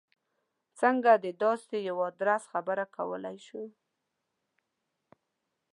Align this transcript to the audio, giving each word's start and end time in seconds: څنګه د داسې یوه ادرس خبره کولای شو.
څنګه 0.79 1.11
د 1.23 1.25
داسې 1.43 1.75
یوه 1.89 2.03
ادرس 2.11 2.43
خبره 2.51 2.85
کولای 2.95 3.37
شو. 3.47 3.63